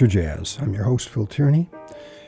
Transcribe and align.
Berkshire 0.00 0.22
Jazz. 0.22 0.58
I'm 0.62 0.72
your 0.72 0.84
host, 0.84 1.10
Phil 1.10 1.26
Tierney, 1.26 1.68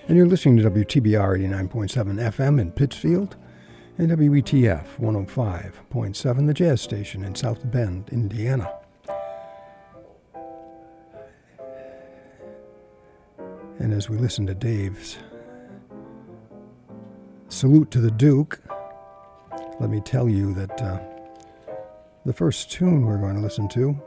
and 0.06 0.14
you're 0.18 0.26
listening 0.26 0.58
to 0.58 0.70
WTBR 0.70 1.40
89.7 1.48 2.20
FM 2.30 2.60
in 2.60 2.70
Pittsfield 2.70 3.36
and 3.96 4.10
WETF 4.10 4.98
105.7, 4.98 6.46
the 6.46 6.52
jazz 6.52 6.82
station 6.82 7.24
in 7.24 7.34
South 7.34 7.70
Bend, 7.70 8.10
Indiana. 8.10 8.70
And 13.78 13.94
as 13.94 14.10
we 14.10 14.18
listen 14.18 14.46
to 14.48 14.54
Dave's 14.54 15.16
salute 17.48 17.90
to 17.92 18.00
the 18.00 18.10
Duke, 18.10 18.60
let 19.80 19.88
me 19.88 20.02
tell 20.02 20.28
you 20.28 20.52
that 20.52 20.82
uh, 20.82 21.00
the 22.26 22.34
first 22.34 22.70
tune 22.70 23.06
we're 23.06 23.16
going 23.16 23.36
to 23.36 23.40
listen 23.40 23.66
to 23.70 23.98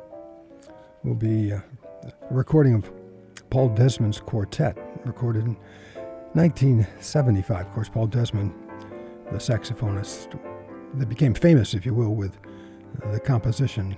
will 1.03 1.15
be 1.15 1.51
uh, 1.51 1.61
a 2.29 2.33
recording 2.33 2.75
of 2.75 2.91
Paul 3.55 3.69
Desmond's 3.69 4.19
quartet, 4.19 4.77
recorded 5.05 5.45
in 5.45 5.55
1975. 6.33 7.67
Of 7.67 7.71
course, 7.71 7.87
Paul 7.87 8.07
Desmond, 8.07 8.53
the 9.31 9.37
saxophonist 9.37 10.37
that 10.95 11.07
became 11.07 11.33
famous, 11.33 11.73
if 11.73 11.85
you 11.85 11.93
will, 11.93 12.13
with 12.15 12.37
the 13.13 13.17
composition 13.17 13.95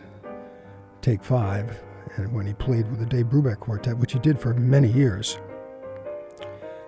Take 1.01 1.23
Five, 1.23 1.75
and 2.17 2.31
when 2.33 2.45
he 2.45 2.53
played 2.53 2.87
with 2.87 2.99
the 2.99 3.07
Dave 3.07 3.25
Brubeck 3.25 3.59
Quartet, 3.59 3.97
which 3.97 4.13
he 4.13 4.19
did 4.19 4.39
for 4.39 4.53
many 4.53 4.89
years. 4.89 5.39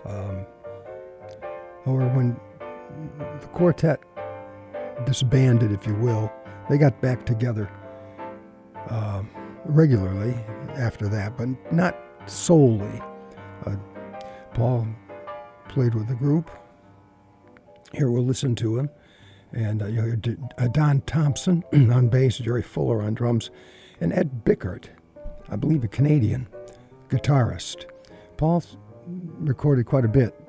Um, 0.05 0.45
or 1.87 2.07
when 2.09 2.39
the 3.41 3.47
quartet 3.47 3.99
disbanded, 5.07 5.71
if 5.71 5.87
you 5.87 5.95
will, 5.95 6.31
they 6.69 6.77
got 6.77 7.01
back 7.01 7.25
together 7.25 7.67
uh, 8.91 9.23
regularly 9.65 10.35
after 10.75 11.07
that, 11.07 11.35
but 11.35 11.49
not 11.73 11.97
solely. 12.29 13.01
Uh, 13.65 13.75
Paul 14.53 14.87
played 15.67 15.95
with 15.95 16.07
the 16.07 16.15
group. 16.15 16.49
Here 17.93 18.09
we'll 18.11 18.25
listen 18.25 18.55
to 18.55 18.77
him. 18.77 18.89
And 19.51 19.81
uh, 19.81 20.31
uh, 20.57 20.67
Don 20.67 21.01
Thompson 21.01 21.63
on 21.73 22.07
bass, 22.09 22.37
Jerry 22.37 22.61
Fuller 22.61 23.01
on 23.01 23.15
drums, 23.15 23.49
and 23.99 24.13
Ed 24.13 24.45
Bickert, 24.45 24.85
I 25.49 25.55
believe 25.55 25.83
a 25.83 25.87
Canadian 25.87 26.47
guitarist. 27.09 27.85
Paul 28.37 28.63
recorded 29.39 29.85
quite 29.85 30.05
a 30.05 30.09
bit 30.09 30.39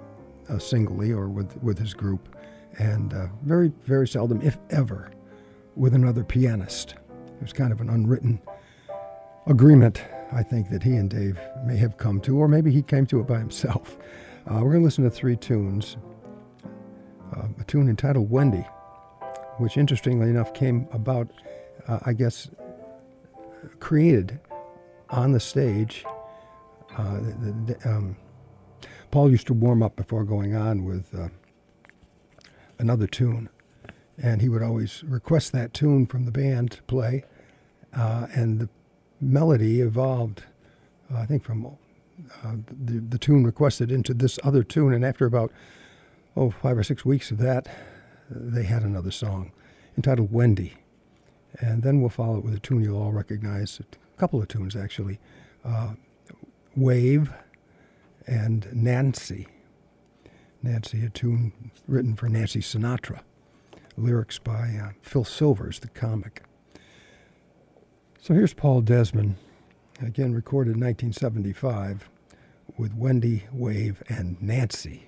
uh, 0.48 0.58
singly 0.58 1.12
or 1.12 1.28
with, 1.28 1.56
with 1.62 1.78
his 1.78 1.94
group, 1.94 2.36
and 2.78 3.14
uh, 3.14 3.26
very, 3.42 3.72
very 3.84 4.06
seldom, 4.06 4.42
if 4.42 4.58
ever, 4.68 5.10
with 5.76 5.94
another 5.94 6.22
pianist. 6.22 6.94
It 7.26 7.42
was 7.42 7.52
kind 7.52 7.72
of 7.72 7.80
an 7.80 7.88
unwritten 7.88 8.40
agreement, 9.46 10.02
I 10.32 10.42
think, 10.42 10.70
that 10.70 10.82
he 10.82 10.96
and 10.96 11.10
Dave 11.10 11.38
may 11.64 11.76
have 11.76 11.96
come 11.96 12.20
to, 12.22 12.38
or 12.38 12.48
maybe 12.48 12.70
he 12.70 12.82
came 12.82 13.06
to 13.06 13.20
it 13.20 13.26
by 13.26 13.38
himself. 13.38 13.98
Uh, 14.46 14.54
we're 14.62 14.72
going 14.72 14.80
to 14.80 14.84
listen 14.84 15.04
to 15.04 15.10
three 15.10 15.36
tunes. 15.36 15.96
Uh, 17.36 17.46
a 17.60 17.64
tune 17.64 17.88
entitled 17.88 18.30
Wendy, 18.30 18.66
which 19.58 19.76
interestingly 19.76 20.28
enough 20.28 20.52
came 20.54 20.88
about, 20.92 21.28
uh, 21.86 21.98
I 22.06 22.12
guess, 22.12 22.48
created 23.78 24.40
on 25.10 25.32
the 25.32 25.40
stage. 25.40 26.04
Uh, 26.96 27.18
the, 27.20 27.74
the, 27.74 27.88
um, 27.88 28.16
Paul 29.10 29.30
used 29.30 29.46
to 29.48 29.54
warm 29.54 29.82
up 29.82 29.96
before 29.96 30.24
going 30.24 30.54
on 30.54 30.84
with 30.84 31.14
uh, 31.14 31.28
another 32.78 33.06
tune, 33.06 33.48
and 34.20 34.40
he 34.40 34.48
would 34.48 34.62
always 34.62 35.04
request 35.04 35.52
that 35.52 35.72
tune 35.72 36.06
from 36.06 36.24
the 36.24 36.32
band 36.32 36.72
to 36.72 36.82
play, 36.84 37.24
uh, 37.96 38.26
and 38.34 38.60
the 38.60 38.68
melody 39.20 39.80
evolved, 39.80 40.44
uh, 41.12 41.18
I 41.18 41.26
think, 41.26 41.44
from 41.44 41.66
uh, 41.66 42.56
the, 42.68 43.00
the 43.00 43.18
tune 43.18 43.44
requested 43.44 43.90
into 43.90 44.14
this 44.14 44.38
other 44.44 44.62
tune, 44.62 44.92
and 44.92 45.04
after 45.04 45.26
about 45.26 45.52
oh 46.36 46.50
five 46.50 46.78
or 46.78 46.82
six 46.82 47.04
weeks 47.04 47.30
of 47.30 47.38
that, 47.38 47.68
they 48.30 48.64
had 48.64 48.82
another 48.82 49.10
song 49.10 49.52
entitled 49.96 50.32
Wendy, 50.32 50.74
and 51.60 51.82
then 51.82 52.00
we'll 52.00 52.10
follow 52.10 52.38
it 52.38 52.44
with 52.44 52.54
a 52.54 52.60
tune 52.60 52.82
you'll 52.82 53.02
all 53.02 53.12
recognize, 53.12 53.80
a 53.80 54.18
couple 54.18 54.40
of 54.40 54.48
tunes 54.48 54.76
actually, 54.76 55.18
uh, 55.64 55.94
Wave 56.76 57.32
and 58.26 58.68
Nancy. 58.72 59.46
Nancy, 60.62 61.04
a 61.04 61.08
tune 61.08 61.52
written 61.88 62.14
for 62.14 62.28
Nancy 62.28 62.60
Sinatra. 62.60 63.20
Lyrics 63.96 64.38
by 64.38 64.78
uh, 64.80 64.90
Phil 65.02 65.24
Silvers, 65.24 65.80
the 65.80 65.88
comic. 65.88 66.42
So 68.22 68.34
here's 68.34 68.52
Paul 68.52 68.82
Desmond, 68.82 69.36
again 70.02 70.34
recorded 70.34 70.76
in 70.76 70.80
1975 70.80 72.10
with 72.76 72.92
Wendy, 72.94 73.44
Wave, 73.50 74.02
and 74.10 74.40
Nancy. 74.42 75.06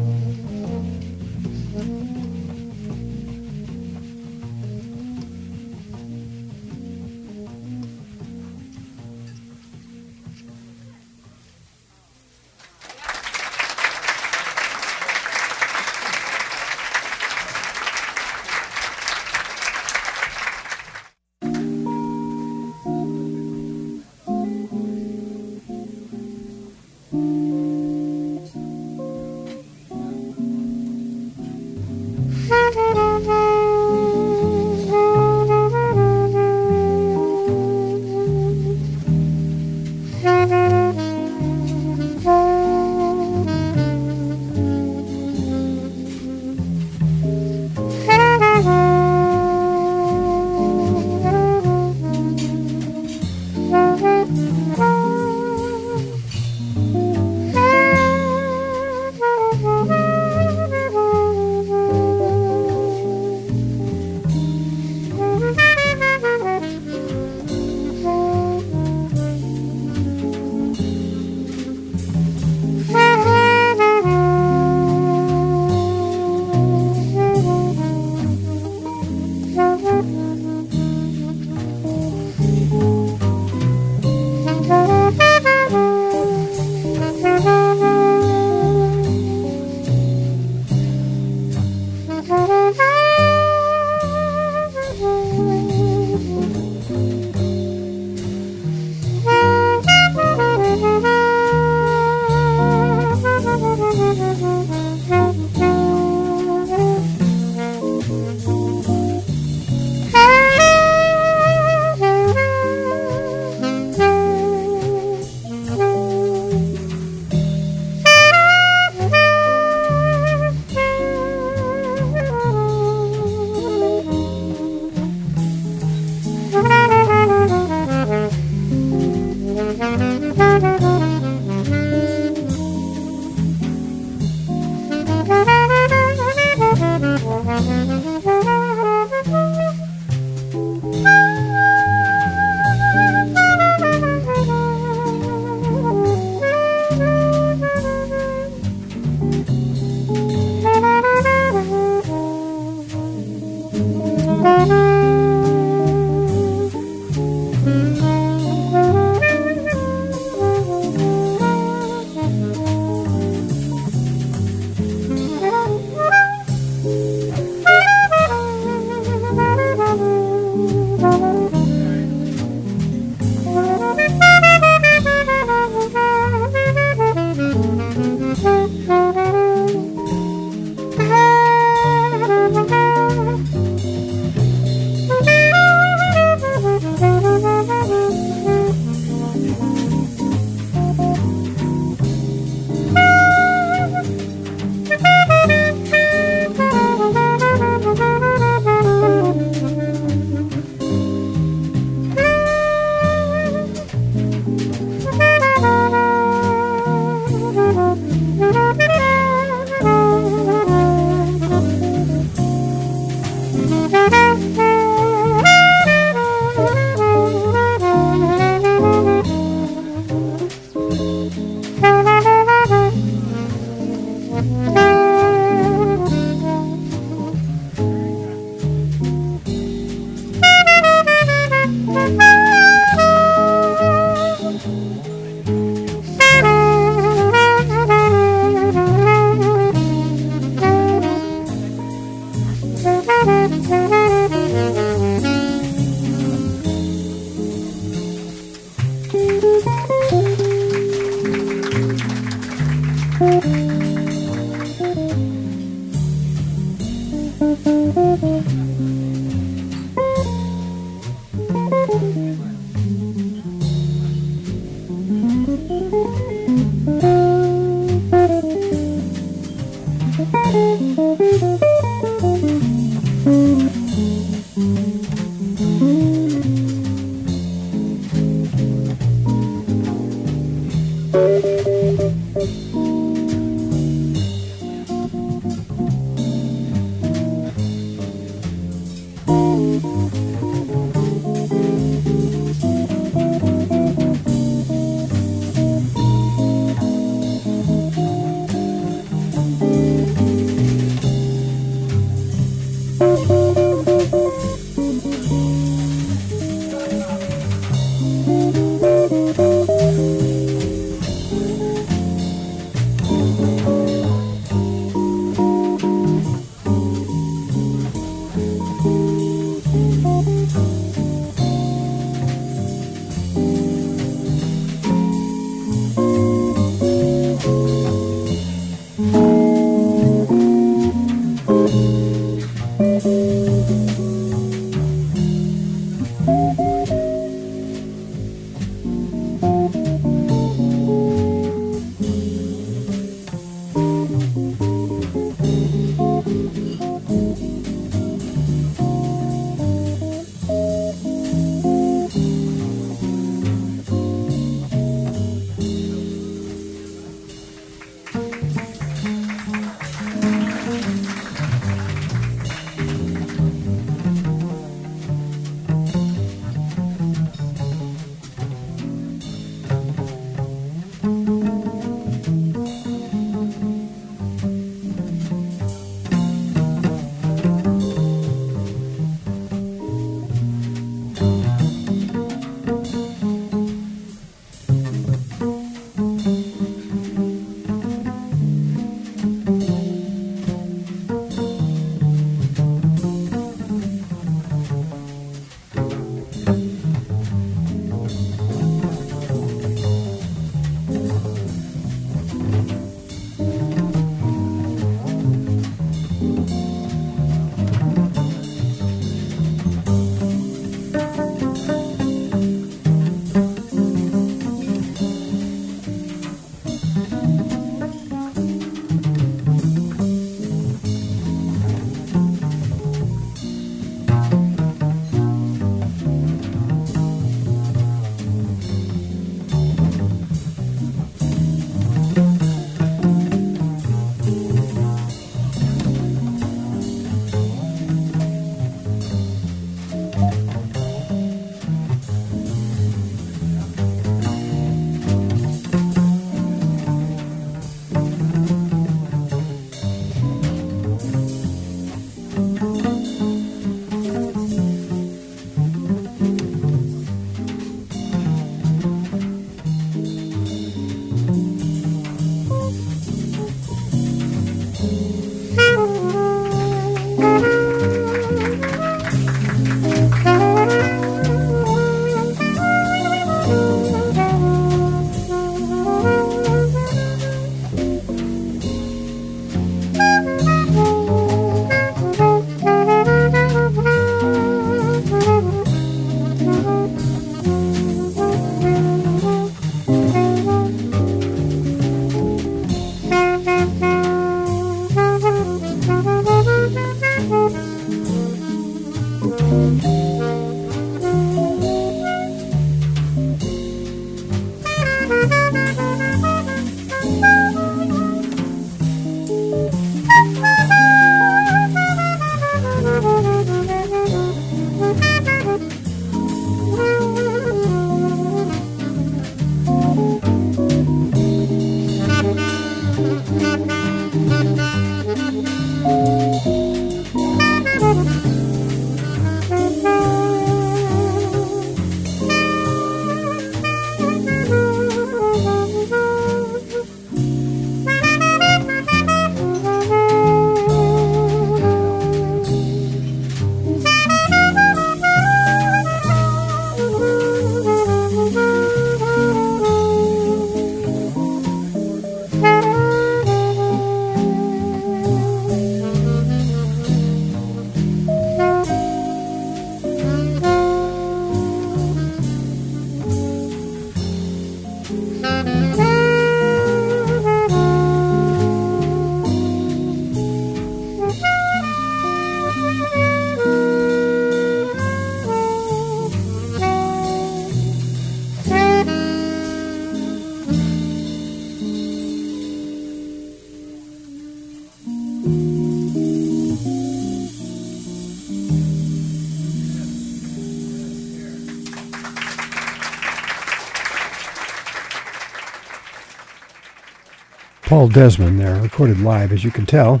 Paul 597.74 597.88
Desmond 597.88 598.38
there, 598.38 598.62
recorded 598.62 599.00
live, 599.00 599.32
as 599.32 599.42
you 599.42 599.50
can 599.50 599.66
tell. 599.66 600.00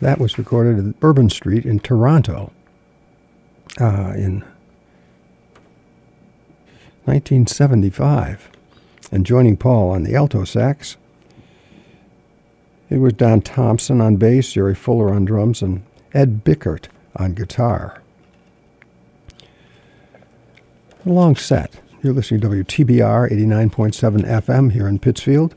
That 0.00 0.20
was 0.20 0.38
recorded 0.38 0.78
at 0.78 1.00
Bourbon 1.00 1.28
Street 1.28 1.66
in 1.66 1.80
Toronto 1.80 2.52
uh, 3.80 4.12
in 4.14 4.44
1975. 7.04 8.48
And 9.10 9.26
joining 9.26 9.56
Paul 9.56 9.90
on 9.90 10.04
the 10.04 10.14
alto 10.14 10.44
sax, 10.44 10.96
it 12.88 12.98
was 12.98 13.14
Don 13.14 13.40
Thompson 13.40 14.00
on 14.00 14.14
bass, 14.14 14.52
Jerry 14.52 14.76
Fuller 14.76 15.12
on 15.12 15.24
drums, 15.24 15.62
and 15.62 15.82
Ed 16.14 16.44
Bickert 16.44 16.86
on 17.16 17.34
guitar. 17.34 18.02
A 21.04 21.08
long 21.08 21.34
set. 21.34 21.80
You're 22.04 22.12
listening 22.12 22.40
to 22.42 22.46
WTBR 22.46 23.32
89.7 23.32 24.24
FM 24.24 24.70
here 24.70 24.86
in 24.86 25.00
Pittsfield. 25.00 25.56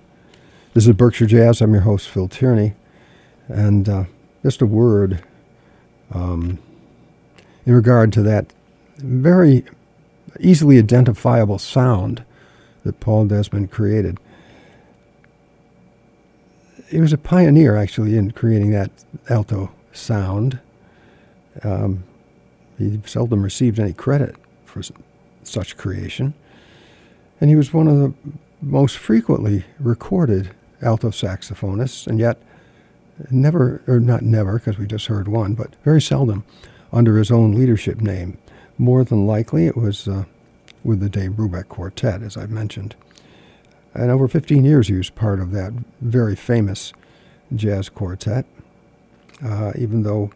This 0.74 0.88
is 0.88 0.94
Berkshire 0.94 1.26
Jazz. 1.26 1.60
I'm 1.60 1.74
your 1.74 1.82
host, 1.82 2.08
Phil 2.08 2.30
Tierney. 2.30 2.76
And 3.50 3.90
uh, 3.90 4.06
just 4.42 4.62
a 4.62 4.66
word 4.66 5.22
um, 6.14 6.60
in 7.66 7.74
regard 7.74 8.14
to 8.14 8.22
that 8.22 8.54
very 8.96 9.66
easily 10.40 10.80
identifiable 10.80 11.60
sound 11.60 12.24
that 12.86 13.02
Paul 13.02 13.26
Desmond 13.26 13.70
created. 13.70 14.18
He 16.88 17.02
was 17.02 17.12
a 17.12 17.18
pioneer, 17.18 17.76
actually, 17.76 18.16
in 18.16 18.32
creating 18.32 18.72
that 18.72 18.92
alto 19.30 19.72
sound. 19.92 20.62
Um, 21.64 22.06
he 22.78 23.02
seldom 23.06 23.44
received 23.44 23.78
any 23.78 23.92
credit 23.92 24.38
for 24.64 24.82
such 25.44 25.76
creation. 25.76 26.34
And 27.42 27.50
he 27.50 27.58
was 27.58 27.74
one 27.74 27.90
of 27.90 27.98
the 27.98 28.14
most 28.62 28.98
frequently 28.98 29.66
recorded 29.78 30.52
alto 30.82 31.10
saxophonists, 31.10 32.08
and 32.08 32.20
yet 32.20 32.42
never, 33.30 33.82
or 33.88 34.00
not 34.00 34.22
never, 34.22 34.58
because 34.58 34.78
we 34.78 34.88
just 34.88 35.08
heard 35.08 35.28
one, 35.28 35.54
but 35.54 35.76
very 35.84 36.02
seldom 36.02 36.44
under 36.92 37.18
his 37.18 37.32
own 37.32 37.54
leadership 37.54 38.02
name. 38.02 38.38
More 38.78 39.04
than 39.04 39.28
likely, 39.28 39.68
it 39.68 39.78
was 39.78 40.08
uh, 40.08 40.26
with 40.84 41.00
the 41.00 41.10
Dave 41.10 41.32
Brubeck 41.32 41.68
Quartet, 41.68 42.22
as 42.22 42.38
I've 42.38 42.50
mentioned. 42.50 42.96
And 43.94 44.10
over 44.10 44.28
15 44.28 44.64
years, 44.64 44.88
he 44.88 44.96
was 44.96 45.10
part 45.10 45.40
of 45.40 45.52
that 45.52 45.74
very 46.00 46.36
famous 46.36 46.94
jazz 47.54 47.90
quartet, 47.90 48.46
uh, 49.44 49.74
even 49.78 50.04
though 50.04 50.32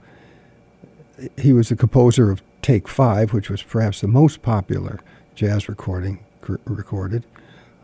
he 1.38 1.54
was 1.54 1.70
the 1.70 1.76
composer 1.76 2.30
of 2.30 2.42
Take 2.62 2.88
Five, 2.88 3.32
which 3.32 3.50
was 3.50 3.62
perhaps 3.62 4.02
the 4.02 4.08
most 4.08 4.42
popular 4.42 5.00
jazz 5.34 5.70
recording 5.70 6.24
recorded. 6.66 7.26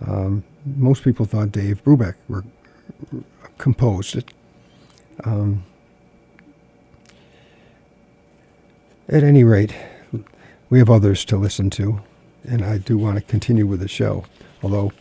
Um, 0.07 0.43
most 0.65 1.03
people 1.03 1.25
thought 1.25 1.51
Dave 1.51 1.83
Brubeck 1.83 2.15
were, 2.27 2.43
composed 3.57 4.15
it. 4.15 4.33
Um, 5.23 5.63
at 9.07 9.23
any 9.23 9.43
rate, 9.43 9.75
we 10.69 10.79
have 10.79 10.89
others 10.89 11.25
to 11.25 11.37
listen 11.37 11.69
to, 11.71 12.01
and 12.43 12.63
I 12.63 12.77
do 12.77 12.97
want 12.97 13.17
to 13.17 13.21
continue 13.21 13.67
with 13.67 13.81
the 13.81 13.87
show. 13.87 14.25
Although 14.63 14.91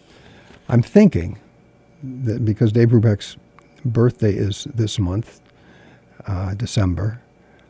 I'm 0.69 0.83
thinking 0.83 1.39
that 2.03 2.45
because 2.45 2.73
Dave 2.73 2.89
Brubeck's 2.89 3.37
birthday 3.85 4.35
is 4.35 4.67
this 4.75 4.99
month, 4.99 5.41
uh, 6.27 6.55
December, 6.55 7.23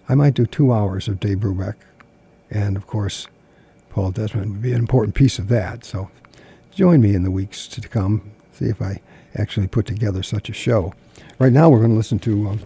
I 0.09 0.14
might 0.14 0.35
do 0.35 0.47
two 0.47 0.73
hours 0.73 1.07
of 1.07 1.21
Dave 1.21 1.38
Brubeck, 1.38 1.77
and 2.51 2.77
of 2.77 2.87
course, 2.87 3.29
Paul 3.90 4.11
Desmond 4.11 4.51
would 4.53 4.62
be 4.62 4.73
an 4.73 4.79
important 4.79 5.14
piece 5.14 5.38
of 5.38 5.49
that. 5.49 5.85
So 5.85 6.11
join 6.75 7.01
me 7.01 7.15
in 7.15 7.23
the 7.23 7.31
weeks 7.31 7.67
to 7.69 7.81
come, 7.89 8.31
see 8.53 8.67
if 8.67 8.81
I 8.81 9.01
actually 9.35 9.69
put 9.69 9.87
together 9.87 10.23
such 10.23 10.49
a 10.49 10.53
show. 10.53 10.93
Right 11.39 11.53
now, 11.53 11.69
we're 11.69 11.79
going 11.79 11.91
to 11.91 11.97
listen 11.97 12.19
to 12.21 12.49
um, 12.49 12.61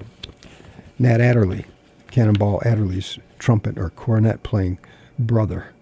Nat 0.99 1.21
Adderley, 1.21 1.67
Cannonball 2.11 2.63
Adderley's 2.65 3.19
trumpet 3.39 3.79
or 3.79 3.91
cornet 3.91 4.43
playing 4.43 4.79
brother, 5.19 5.73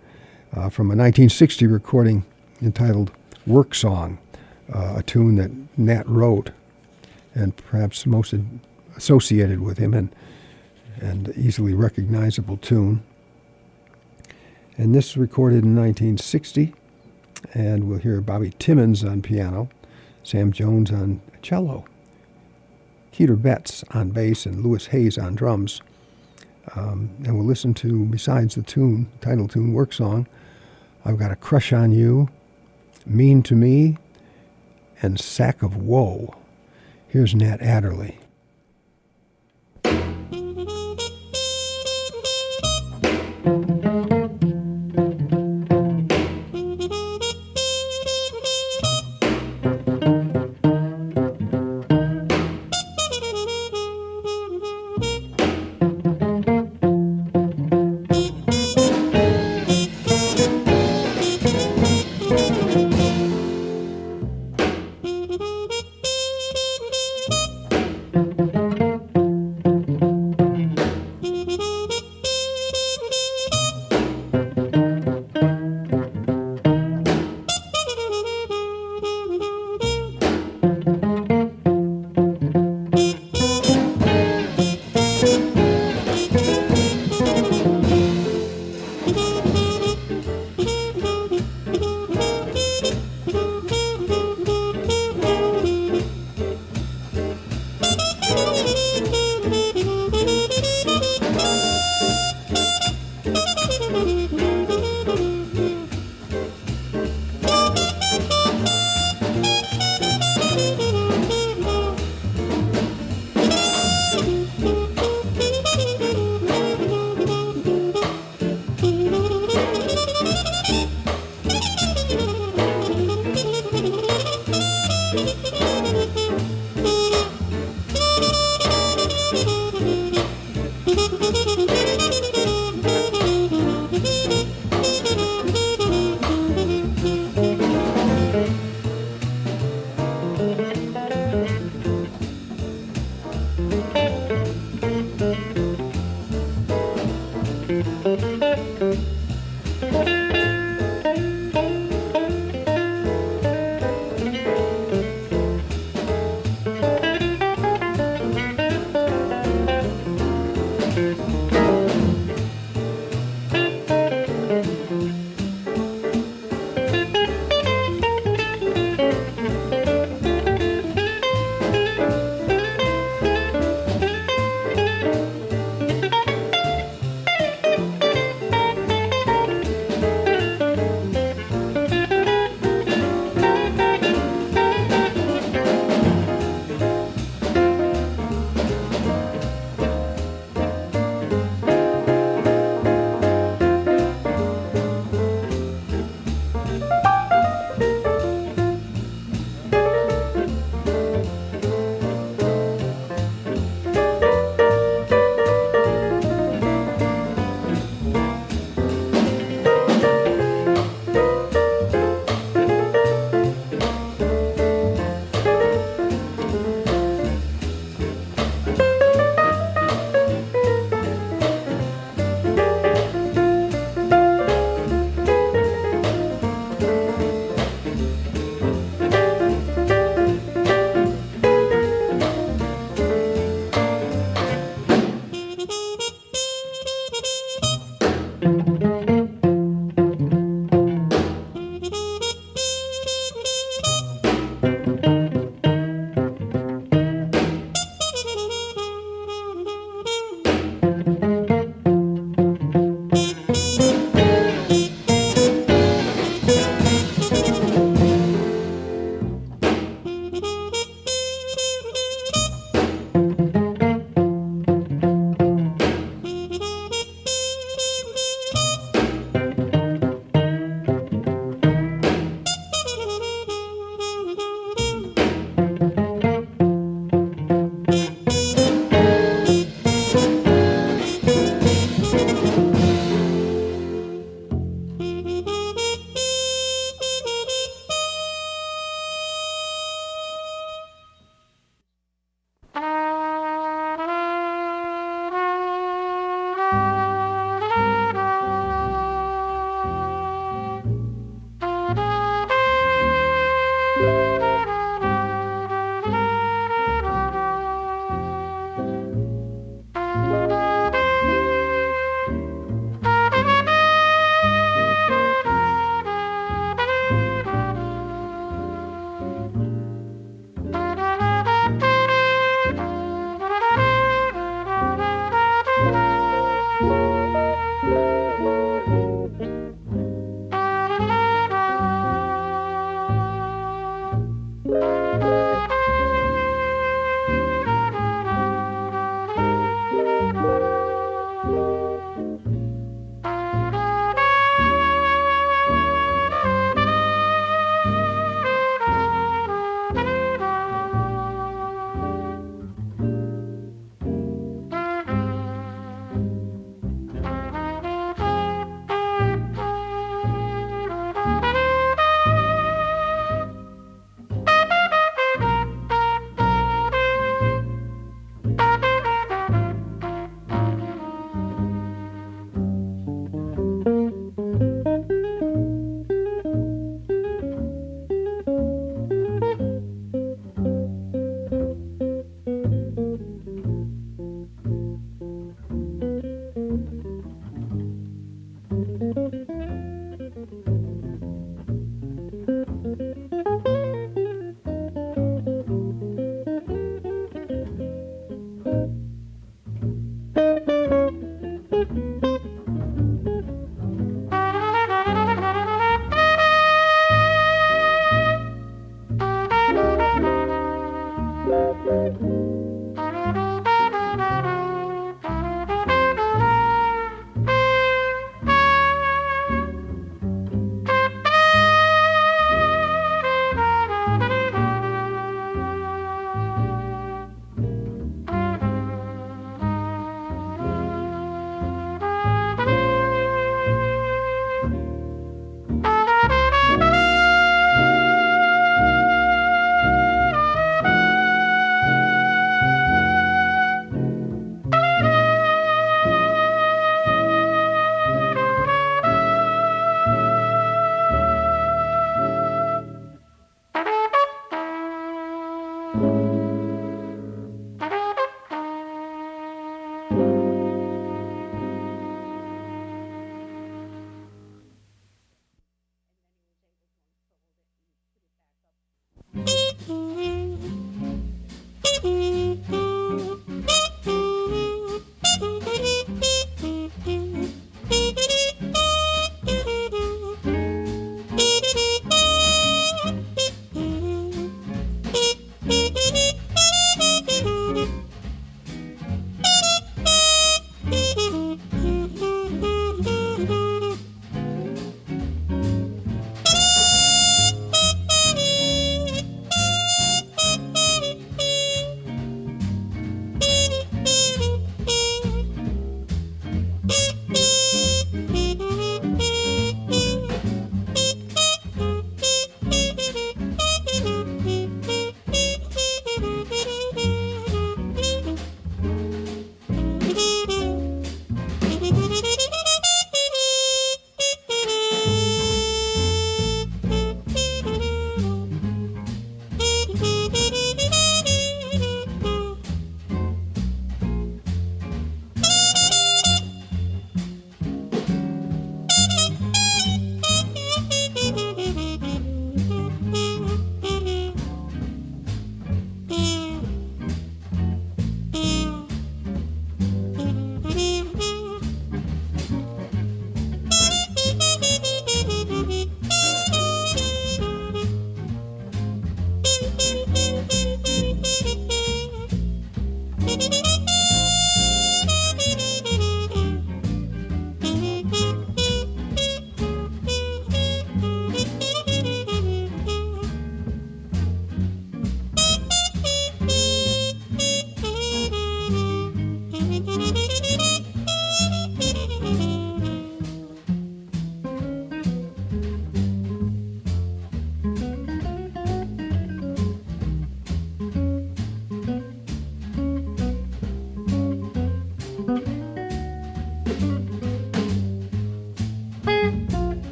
uh, 0.53 0.69
from 0.69 0.87
a 0.87 0.97
1960 0.97 1.67
recording 1.67 2.25
entitled 2.61 3.11
Work 3.47 3.75
Song, 3.75 4.19
uh, 4.73 4.95
a 4.99 5.03
tune 5.03 5.37
that 5.37 5.51
Nat 5.79 6.09
wrote 6.09 6.51
and 7.35 7.57
perhaps 7.57 8.07
most 8.07 8.35
associated 8.97 9.61
with 9.61 9.79
him 9.79 9.95
and, 9.95 10.15
and 11.01 11.33
easily 11.37 11.75
recognizable 11.75 12.57
tune. 12.59 13.03
And 14.77 14.95
this 14.95 15.17
recorded 15.17 15.65
in 15.65 15.77
1960, 15.77 16.75
and 17.55 17.89
we'll 17.89 17.99
hear 17.99 18.21
Bobby 18.21 18.53
Timmons 18.59 19.05
on 19.05 19.23
piano, 19.23 19.69
Sam 20.23 20.53
Jones 20.53 20.91
on 20.91 21.21
cello, 21.43 21.85
Keter 23.13 23.41
Betts 23.41 23.85
on 23.91 24.11
bass, 24.11 24.47
and 24.47 24.65
Louis 24.65 24.87
Hayes 24.87 25.19
on 25.19 25.35
drums. 25.35 25.83
Um, 26.77 27.11
and 27.25 27.37
we'll 27.37 27.47
listen 27.47 27.75
to, 27.75 28.05
besides 28.05 28.55
the 28.55 28.63
tune, 28.63 29.09
title 29.21 29.49
tune, 29.49 29.73
work 29.73 29.93
song, 29.93 30.27
I've 31.05 31.19
Got 31.19 31.33
a 31.33 31.37
Crush 31.37 31.73
on 31.73 31.93
You, 31.93 32.29
Mean 33.05 33.43
to 33.43 33.55
Me, 33.55 33.99
and 35.03 35.19
Sack 35.19 35.63
of 35.63 35.77
Woe. 35.77 36.35
Here's 37.09 37.35
Nat 37.35 37.61
Adderley. 37.61 38.19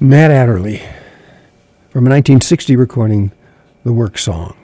Nat 0.00 0.30
Adderley 0.30 0.78
from 1.90 2.06
a 2.06 2.10
1960 2.10 2.76
recording, 2.76 3.32
The 3.82 3.92
Work 3.92 4.16
Song. 4.16 4.56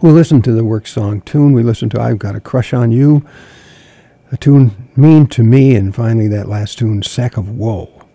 We'll 0.00 0.12
listen 0.12 0.42
to 0.42 0.52
the 0.52 0.62
work 0.62 0.86
song 0.86 1.22
tune. 1.22 1.52
We 1.54 1.64
listen 1.64 1.88
to 1.88 2.00
I've 2.00 2.20
Got 2.20 2.36
a 2.36 2.40
Crush 2.40 2.72
on 2.72 2.92
You, 2.92 3.26
a 4.30 4.36
tune 4.36 4.90
Mean 4.94 5.26
to 5.28 5.42
Me, 5.42 5.74
and 5.74 5.92
finally 5.92 6.28
that 6.28 6.48
last 6.48 6.78
tune, 6.78 7.02
Sack 7.02 7.36
of 7.36 7.48
Woe. 7.48 8.06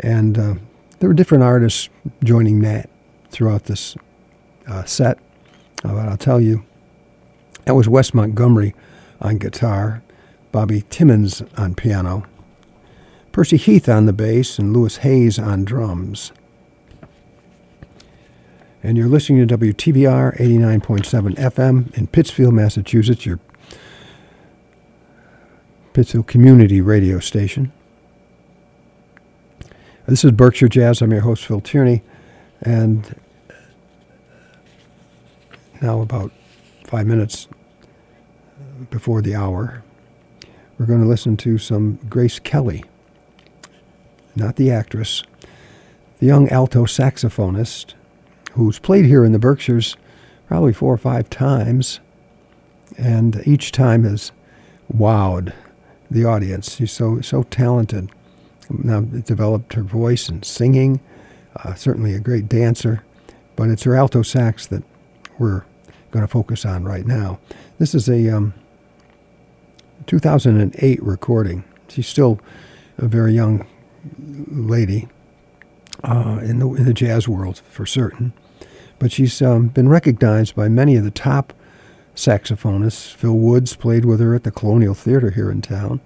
And 0.00 0.36
uh, 0.36 0.54
there 0.98 1.08
were 1.08 1.14
different 1.14 1.44
artists 1.44 1.88
joining 2.24 2.60
Nat 2.60 2.86
throughout 3.30 3.66
this 3.66 3.96
uh, 4.66 4.82
set. 4.82 5.18
Uh, 5.84 5.92
but 5.92 6.08
I'll 6.08 6.16
tell 6.16 6.40
you, 6.40 6.64
that 7.66 7.76
was 7.76 7.88
Wes 7.88 8.14
Montgomery 8.14 8.74
on 9.20 9.38
guitar, 9.38 10.02
Bobby 10.50 10.82
Timmons 10.90 11.40
on 11.56 11.76
piano, 11.76 12.26
Percy 13.34 13.56
Heath 13.56 13.88
on 13.88 14.06
the 14.06 14.12
bass, 14.12 14.60
and 14.60 14.72
Louis 14.72 14.98
Hayes 14.98 15.40
on 15.40 15.64
drums. 15.64 16.30
And 18.80 18.96
you're 18.96 19.08
listening 19.08 19.48
to 19.48 19.58
WTBR 19.58 20.38
89.7 20.38 21.34
FM 21.34 21.92
in 21.98 22.06
Pittsfield, 22.06 22.54
Massachusetts, 22.54 23.26
your 23.26 23.40
Pittsfield 25.94 26.28
Community 26.28 26.80
Radio 26.80 27.18
Station. 27.18 27.72
This 30.06 30.24
is 30.24 30.30
Berkshire 30.30 30.68
Jazz. 30.68 31.02
I'm 31.02 31.10
your 31.10 31.22
host, 31.22 31.44
Phil 31.44 31.60
Tierney. 31.60 32.02
And 32.60 33.18
now, 35.82 36.02
about 36.02 36.30
five 36.84 37.08
minutes 37.08 37.48
before 38.90 39.22
the 39.22 39.34
hour, 39.34 39.82
we're 40.78 40.86
going 40.86 41.02
to 41.02 41.08
listen 41.08 41.36
to 41.38 41.58
some 41.58 41.98
Grace 42.08 42.38
Kelly, 42.38 42.84
not 44.36 44.56
the 44.56 44.70
actress, 44.70 45.22
the 46.18 46.26
young 46.26 46.48
alto 46.48 46.84
saxophonist 46.84 47.94
who's 48.52 48.78
played 48.78 49.04
here 49.04 49.24
in 49.24 49.32
the 49.32 49.38
Berkshires 49.38 49.96
probably 50.46 50.72
four 50.72 50.92
or 50.92 50.98
five 50.98 51.28
times, 51.30 52.00
and 52.96 53.42
each 53.46 53.72
time 53.72 54.04
has 54.04 54.30
wowed 54.94 55.52
the 56.10 56.24
audience. 56.24 56.76
She's 56.76 56.92
so 56.92 57.20
so 57.20 57.42
talented. 57.44 58.10
Now 58.70 59.00
developed 59.00 59.74
her 59.74 59.82
voice 59.82 60.28
and 60.28 60.44
singing. 60.44 61.00
Uh, 61.56 61.74
certainly 61.74 62.14
a 62.14 62.20
great 62.20 62.48
dancer, 62.48 63.04
but 63.56 63.68
it's 63.68 63.84
her 63.84 63.94
alto 63.94 64.22
sax 64.22 64.66
that 64.66 64.82
we're 65.38 65.64
going 66.10 66.24
to 66.24 66.30
focus 66.30 66.64
on 66.64 66.84
right 66.84 67.06
now. 67.06 67.38
This 67.78 67.94
is 67.94 68.08
a 68.08 68.28
um, 68.30 68.54
2008 70.06 71.02
recording. 71.02 71.64
She's 71.88 72.08
still 72.08 72.40
a 72.98 73.06
very 73.06 73.32
young 73.32 73.66
lady 74.18 75.08
uh, 76.02 76.40
in 76.42 76.58
the 76.58 76.68
in 76.74 76.84
the 76.84 76.94
jazz 76.94 77.28
world 77.28 77.62
for 77.70 77.86
certain, 77.86 78.32
but 78.98 79.12
she's 79.12 79.40
um, 79.40 79.68
been 79.68 79.88
recognized 79.88 80.54
by 80.54 80.68
many 80.68 80.96
of 80.96 81.04
the 81.04 81.10
top 81.10 81.52
saxophonists. 82.14 83.12
Phil 83.14 83.34
Woods 83.34 83.76
played 83.76 84.04
with 84.04 84.20
her 84.20 84.34
at 84.34 84.44
the 84.44 84.50
Colonial 84.50 84.94
Theater 84.94 85.30
here 85.30 85.50
in 85.50 85.62
town, 85.62 86.00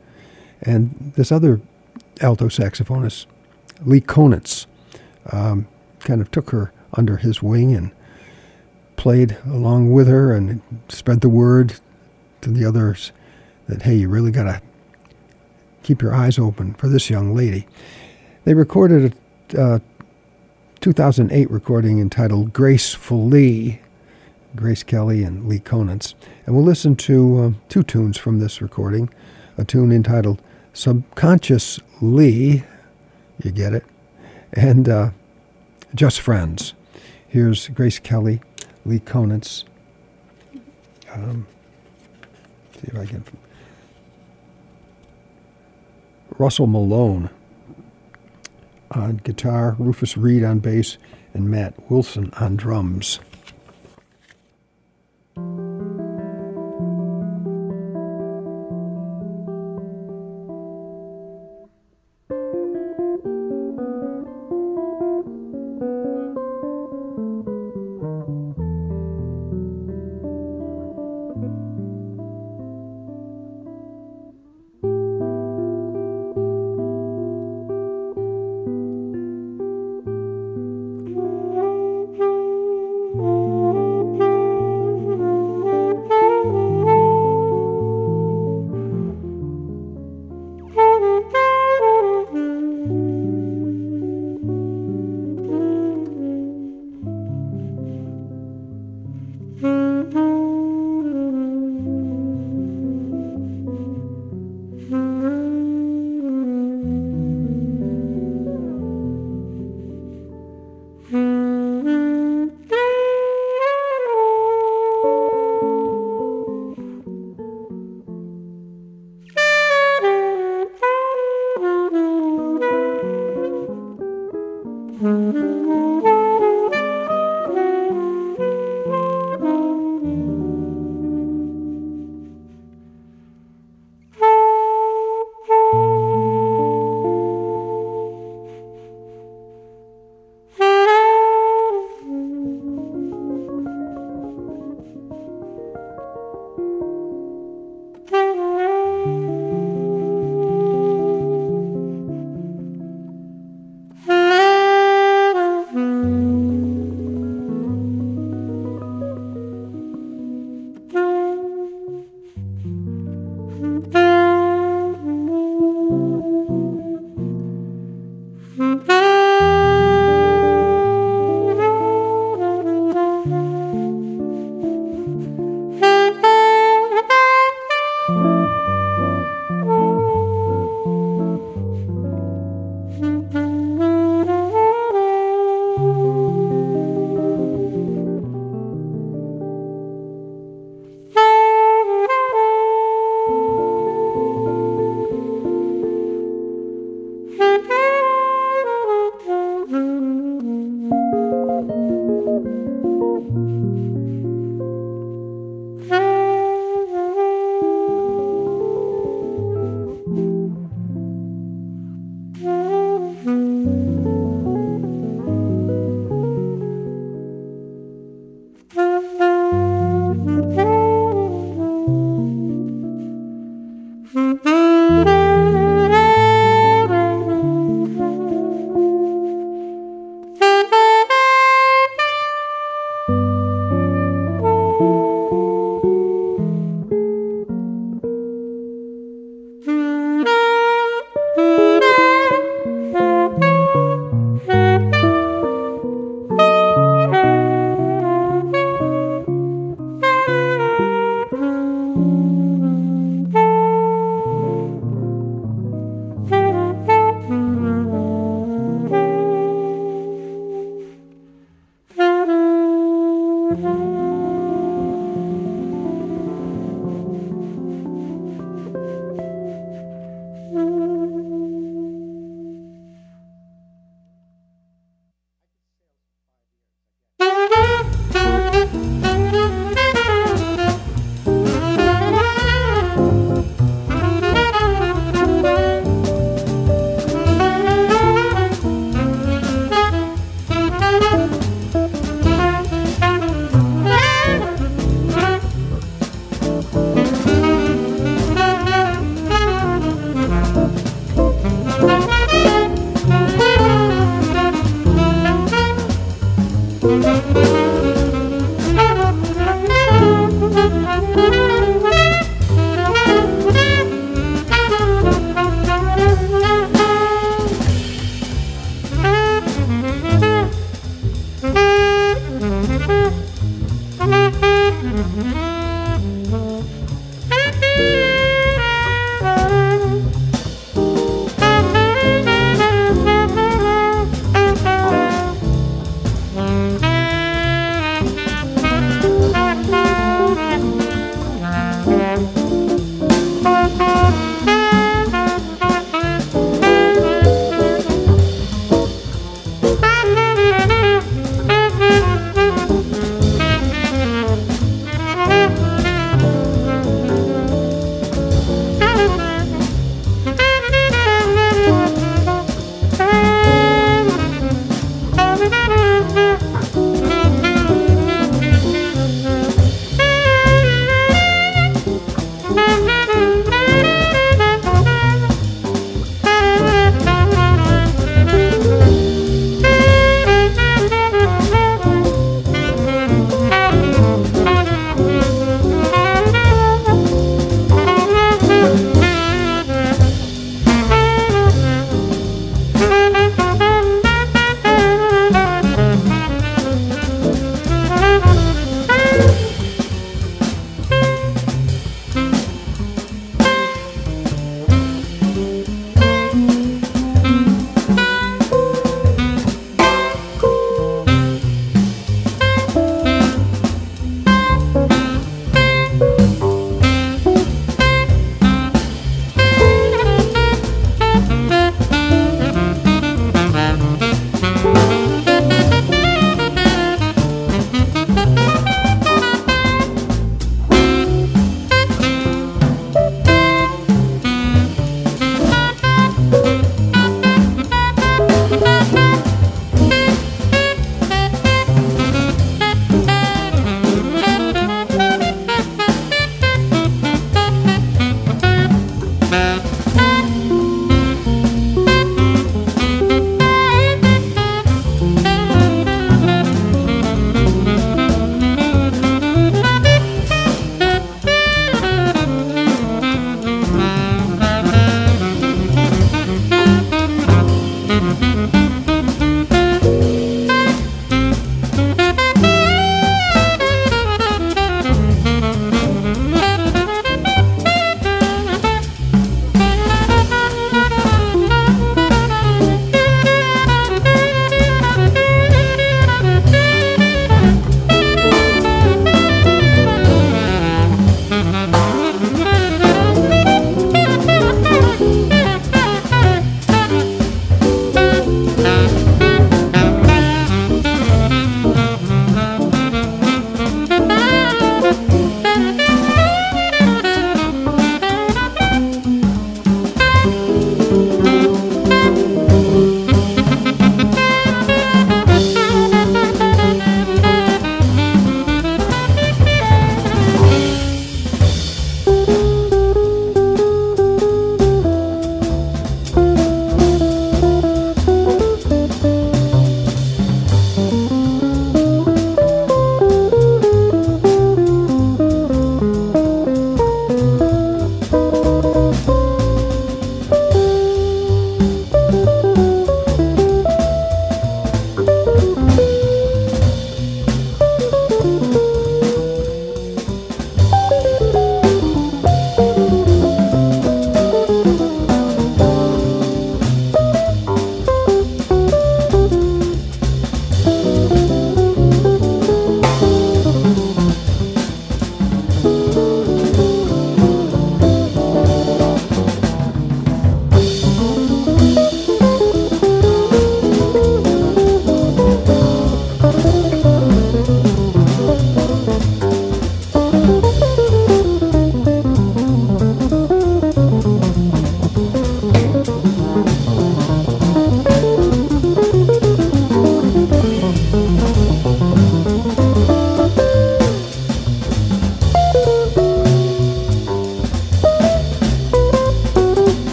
and 0.62 1.12
this 1.16 1.32
other 1.32 1.60
alto 2.20 2.48
saxophonist, 2.48 3.26
Lee 3.84 4.00
Konitz, 4.00 4.66
um, 5.30 5.66
kind 6.00 6.20
of 6.20 6.30
took 6.30 6.50
her 6.50 6.72
under 6.94 7.16
his 7.18 7.42
wing 7.42 7.74
and 7.74 7.90
played 8.96 9.36
along 9.46 9.92
with 9.92 10.08
her 10.08 10.32
and 10.32 10.60
spread 10.88 11.20
the 11.20 11.28
word 11.28 11.74
to 12.40 12.50
the 12.50 12.64
others 12.64 13.12
that 13.68 13.82
hey, 13.82 13.94
you 13.94 14.08
really 14.08 14.30
got 14.30 14.44
to 14.44 14.62
keep 15.82 16.02
your 16.02 16.14
eyes 16.14 16.38
open 16.38 16.74
for 16.74 16.88
this 16.88 17.10
young 17.10 17.34
lady. 17.34 17.66
They 18.44 18.54
recorded 18.54 19.14
a 19.54 19.60
uh, 19.60 19.78
2008 20.80 21.50
recording 21.50 21.98
entitled 21.98 22.52
Gracefully, 22.52 23.80
Grace 24.54 24.82
Kelly 24.82 25.24
and 25.24 25.48
Lee 25.48 25.58
Konitz. 25.58 26.14
And 26.46 26.54
we'll 26.54 26.64
listen 26.64 26.94
to 26.96 27.38
uh, 27.38 27.50
two 27.68 27.82
tunes 27.82 28.16
from 28.16 28.38
this 28.38 28.62
recording 28.62 29.10
a 29.56 29.64
tune 29.64 29.90
entitled 29.90 30.40
Subconscious-Lee, 30.72 32.62
you 33.42 33.50
get 33.50 33.72
it, 33.72 33.84
and 34.52 34.88
uh, 34.88 35.10
Just 35.96 36.20
Friends. 36.20 36.74
Here's 37.26 37.66
Grace 37.68 37.98
Kelly, 37.98 38.40
Lee 38.86 39.00
Konitz. 39.00 39.64
Um, 41.12 41.48
see 42.74 42.86
if 42.86 42.96
I 42.96 43.06
can. 43.06 43.24
Russell 46.38 46.68
Malone 46.68 47.30
on 48.92 49.16
guitar, 49.18 49.76
Rufus 49.78 50.16
Reid 50.16 50.44
on 50.44 50.60
bass, 50.60 50.96
and 51.34 51.50
Matt 51.50 51.90
Wilson 51.90 52.32
on 52.40 52.56
drums. 52.56 53.20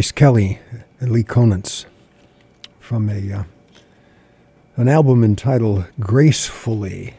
Grace 0.00 0.12
Kelly 0.12 0.58
and 0.98 1.12
Lee 1.12 1.22
Konitz 1.22 1.84
from 2.78 3.10
a 3.10 3.32
uh, 3.32 3.44
an 4.76 4.88
album 4.88 5.22
entitled 5.22 5.84
GRACEfullee. 6.00 7.12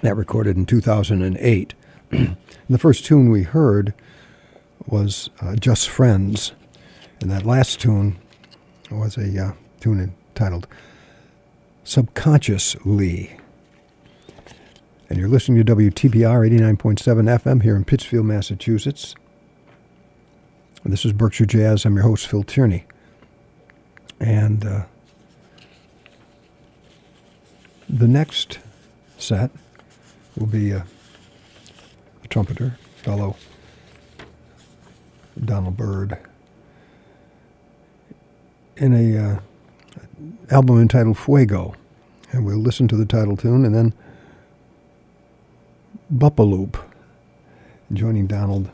That 0.00 0.16
recorded 0.16 0.56
in 0.56 0.64
2008. 0.64 1.74
the 2.10 2.78
first 2.78 3.04
tune 3.04 3.30
we 3.30 3.42
heard 3.42 3.92
was 4.86 5.28
uh, 5.42 5.56
Just 5.56 5.90
Friends, 5.90 6.52
and 7.20 7.30
that 7.30 7.44
last 7.44 7.80
tune 7.80 8.18
was 8.90 9.18
a 9.18 9.48
uh, 9.48 9.52
tune 9.78 10.00
entitled 10.00 10.66
Subconscious-Lee. 11.84 13.32
And 15.10 15.18
you're 15.18 15.28
listening 15.28 15.62
to 15.66 15.76
WTBR 15.76 16.50
89.7 16.50 16.96
FM 17.42 17.62
here 17.62 17.76
in 17.76 17.84
Pittsfield, 17.84 18.24
Massachusetts. 18.24 19.14
This 20.84 21.04
is 21.04 21.12
Berkshire 21.12 21.44
Jazz. 21.44 21.84
I'm 21.84 21.94
your 21.94 22.04
host, 22.04 22.26
Phil 22.26 22.42
Tierney. 22.42 22.86
And 24.18 24.64
uh, 24.64 24.84
the 27.88 28.08
next 28.08 28.58
set 29.18 29.50
will 30.36 30.46
be 30.46 30.70
a, 30.70 30.86
a 32.24 32.28
trumpeter, 32.28 32.78
fellow 32.96 33.36
Donald 35.44 35.76
Byrd, 35.76 36.18
in 38.78 38.94
a 38.94 39.18
uh, 39.18 39.40
album 40.50 40.80
entitled 40.80 41.18
Fuego. 41.18 41.74
And 42.32 42.46
we'll 42.46 42.56
listen 42.56 42.88
to 42.88 42.96
the 42.96 43.06
title 43.06 43.36
tune 43.36 43.66
and 43.66 43.74
then 43.74 43.92
Bup 46.10 46.38
a 46.38 46.42
Loup. 46.42 46.78
Joining 47.92 48.26
Donald 48.26 48.70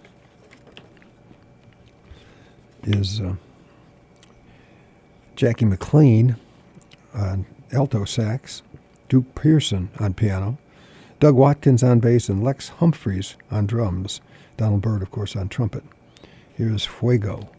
is 2.87 3.21
uh, 3.21 3.35
Jackie 5.35 5.65
McLean 5.65 6.37
on 7.15 7.47
alto 7.73 8.05
sax, 8.05 8.63
Duke 9.09 9.35
Pearson 9.35 9.91
on 9.99 10.15
piano, 10.15 10.59
Doug 11.19 11.35
Watkins 11.35 11.83
on 11.83 12.01
bass, 12.01 12.29
and 12.29 12.43
Lex 12.43 12.69
Humphries 12.69 13.37
on 13.51 13.67
drums. 13.67 14.21
Donald 14.57 14.83
Byrd, 14.83 15.03
of 15.03 15.11
course, 15.11 15.37
on 15.37 15.49
trumpet. 15.49 15.85
Here's 16.55 16.87
Fuego. 16.87 17.51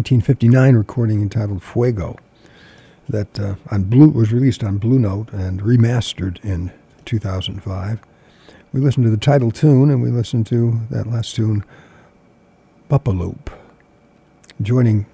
1959 0.00 0.76
recording 0.76 1.20
entitled 1.20 1.62
Fuego 1.62 2.16
that 3.06 3.38
uh, 3.38 3.56
on 3.70 3.82
Blue 3.82 4.08
was 4.08 4.32
released 4.32 4.64
on 4.64 4.78
Blue 4.78 4.98
Note 4.98 5.30
and 5.30 5.60
remastered 5.60 6.42
in 6.42 6.72
2005. 7.04 8.00
We 8.72 8.80
listened 8.80 9.04
to 9.04 9.10
the 9.10 9.18
title 9.18 9.50
tune 9.50 9.90
and 9.90 10.00
we 10.00 10.08
listened 10.08 10.46
to 10.46 10.80
that 10.88 11.06
last 11.06 11.36
tune, 11.36 11.66
Bup 12.88 13.08
a 13.08 13.10
Loup. 13.10 13.50
Joining 14.62 15.04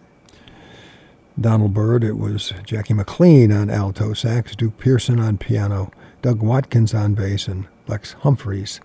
Donald 1.40 1.74
Byrd, 1.74 2.04
it 2.04 2.16
was 2.16 2.52
Jackie 2.64 2.94
McLean 2.94 3.50
on 3.50 3.68
alto 3.68 4.12
sax, 4.12 4.54
Duke 4.54 4.78
Pearson 4.78 5.18
on 5.18 5.36
piano, 5.36 5.90
Doug 6.22 6.42
Watkins 6.42 6.94
on 6.94 7.14
bass, 7.14 7.48
and 7.48 7.66
Lex 7.88 8.12
Humphries 8.20 8.80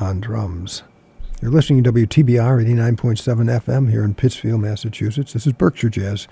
on 0.00 0.18
drums. 0.18 0.82
You're 1.42 1.50
listening 1.50 1.84
to 1.84 1.92
WTBR 1.92 2.64
89.7 2.64 3.60
FM 3.60 3.90
here 3.90 4.02
in 4.02 4.14
Pittsfield, 4.14 4.62
Massachusetts. 4.62 5.34
This 5.34 5.46
is 5.46 5.52
Berkshire 5.52 5.90
Jazz, 5.90 6.26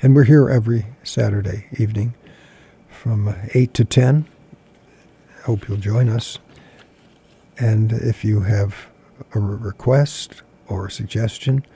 and 0.00 0.14
we're 0.14 0.22
here 0.22 0.48
every 0.48 0.86
Saturday 1.02 1.66
evening 1.76 2.14
from 2.88 3.34
8 3.52 3.74
to 3.74 3.84
10. 3.84 4.26
I 5.36 5.40
hope 5.42 5.66
you'll 5.66 5.78
join 5.78 6.08
us. 6.08 6.38
And 7.58 7.92
if 7.92 8.24
you 8.24 8.42
have 8.42 8.86
a 9.34 9.40
request 9.40 10.42
or 10.68 10.86
a 10.86 10.90
suggestion, 10.90 11.66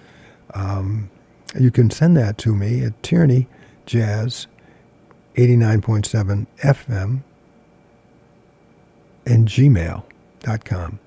um, 0.55 1.11
you 1.59 1.73
can 1.73 1.91
send 1.91 2.17
that 2.17 2.39
to 2.39 2.55
me 2.55 2.85
at 2.85 3.03
Tierney 3.03 3.49
Jazz 3.87 4.47
89.7 5.35 6.47
FM 6.63 7.23
and 9.27 9.49
gmail.com 9.49 11.01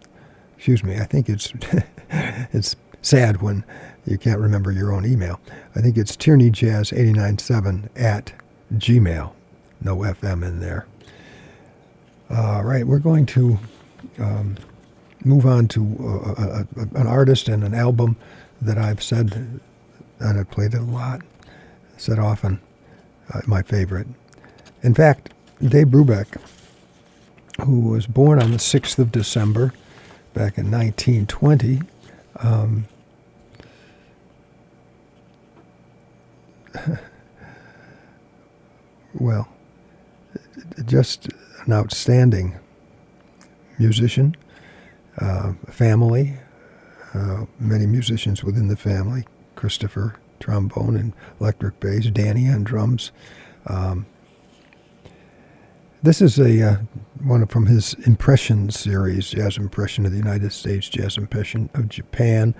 excuse 0.61 0.83
me, 0.83 0.95
I 0.97 1.05
think 1.05 1.27
it's 1.27 1.51
it's 2.53 2.75
sad 3.01 3.41
when 3.41 3.65
you 4.05 4.19
can't 4.19 4.39
remember 4.39 4.71
your 4.71 4.93
own 4.93 5.07
email. 5.07 5.39
I 5.75 5.81
think 5.81 5.97
it's 5.97 6.15
tierneyjazz897 6.15 7.89
at 7.95 8.33
gmail. 8.75 9.31
No 9.83 9.97
FM 9.97 10.45
in 10.47 10.59
there. 10.59 10.85
All 12.29 12.61
right, 12.61 12.85
we're 12.85 12.99
going 12.99 13.25
to 13.25 13.57
um, 14.19 14.55
move 15.25 15.47
on 15.47 15.67
to 15.69 15.81
a, 16.37 16.79
a, 16.79 16.99
an 16.99 17.07
artist 17.07 17.47
and 17.47 17.63
an 17.63 17.73
album 17.73 18.15
that 18.61 18.77
I've 18.77 19.01
said, 19.01 19.59
and 20.19 20.39
I've 20.39 20.51
played 20.51 20.75
it 20.75 20.81
a 20.81 20.83
lot, 20.83 21.21
said 21.97 22.19
often, 22.19 22.61
uh, 23.33 23.41
my 23.47 23.63
favorite. 23.63 24.05
In 24.83 24.93
fact, 24.93 25.33
Dave 25.59 25.87
Brubeck, 25.87 26.39
who 27.65 27.79
was 27.79 28.05
born 28.05 28.39
on 28.39 28.51
the 28.51 28.57
6th 28.57 28.99
of 28.99 29.11
December, 29.11 29.73
back 30.33 30.57
in 30.57 30.71
1920. 30.71 31.81
Um, 32.37 32.85
well, 39.13 39.47
just 40.85 41.27
an 41.65 41.73
outstanding 41.73 42.57
musician, 43.77 44.35
uh, 45.19 45.53
family, 45.69 46.37
uh, 47.13 47.45
many 47.59 47.85
musicians 47.85 48.43
within 48.43 48.67
the 48.67 48.77
family. 48.77 49.25
Christopher, 49.55 50.15
trombone 50.39 50.95
and 50.95 51.13
electric 51.39 51.79
bass, 51.79 52.07
Danny 52.07 52.47
on 52.47 52.63
drums. 52.63 53.11
Um, 53.67 54.05
this 56.03 56.21
is 56.21 56.39
a 56.39 56.71
uh, 56.71 56.77
one 57.23 57.45
from 57.47 57.67
his 57.67 57.93
Impression 58.05 58.69
series, 58.69 59.29
Jazz 59.29 59.57
Impression 59.57 60.05
of 60.05 60.11
the 60.11 60.17
United 60.17 60.51
States, 60.51 60.89
Jazz 60.89 61.17
Impression 61.17 61.69
of 61.73 61.89
Japan. 61.89 62.55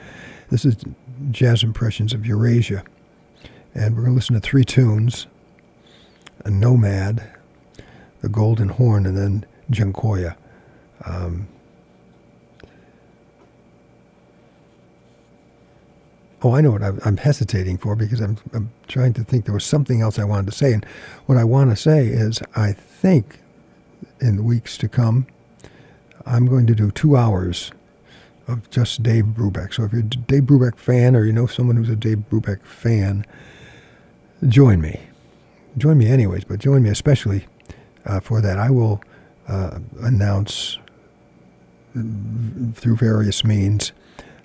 This 0.49 0.65
is 0.65 0.75
Jazz 1.31 1.63
Impressions 1.63 2.13
of 2.13 2.25
Eurasia. 2.25 2.83
And 3.73 3.95
we're 3.95 4.03
going 4.03 4.13
to 4.13 4.15
listen 4.15 4.35
to 4.35 4.41
three 4.41 4.65
tunes 4.65 5.27
a 6.43 6.49
Nomad, 6.49 7.29
the 8.21 8.29
Golden 8.29 8.69
Horn, 8.69 9.05
and 9.05 9.15
then 9.15 9.45
Dziękuję. 9.71 10.33
Um, 11.05 11.47
oh, 16.43 16.55
I 16.55 16.61
know 16.61 16.71
what 16.71 16.83
I'm, 16.83 17.17
hesitating 17.17 17.77
for 17.77 17.95
because 17.95 18.19
I'm, 18.19 18.37
I'm 18.53 18.71
trying 18.87 19.13
to 19.13 19.23
think 19.23 19.45
there 19.45 19.53
was 19.53 19.63
something 19.63 20.01
else 20.01 20.17
I 20.17 20.23
wanted 20.23 20.49
to 20.51 20.57
say. 20.57 20.73
And 20.73 20.85
what 21.27 21.37
I 21.37 21.43
want 21.43 21.69
to 21.69 21.75
say 21.75 22.07
is 22.07 22.41
I 22.55 22.71
think 22.73 23.39
in 24.19 24.37
the 24.37 24.43
weeks 24.43 24.77
to 24.79 24.87
come, 24.87 25.27
I'm 26.25 26.47
going 26.47 26.67
to 26.67 26.75
do 26.75 26.91
two 26.91 27.15
hours 27.15 27.71
of 28.47 28.69
just 28.69 29.03
Dave 29.03 29.25
Brubeck. 29.25 29.73
So 29.73 29.83
if 29.83 29.93
you're 29.93 30.01
a 30.01 30.05
Dave 30.05 30.43
Brubeck 30.43 30.77
fan 30.77 31.15
or 31.15 31.25
you 31.25 31.33
know 31.33 31.45
someone 31.45 31.75
who's 31.75 31.89
a 31.89 31.95
Dave 31.95 32.23
Brubeck 32.29 32.63
fan, 32.63 33.25
join 34.47 34.81
me. 34.81 34.99
Join 35.77 35.97
me 35.97 36.07
anyways, 36.07 36.43
but 36.43 36.59
join 36.59 36.83
me 36.83 36.89
especially 36.89 37.45
uh, 38.05 38.19
for 38.19 38.41
that. 38.41 38.57
I 38.57 38.69
will 38.69 39.01
uh, 39.47 39.79
announce 40.01 40.77
through 41.93 42.95
various 42.95 43.43
means. 43.43 43.91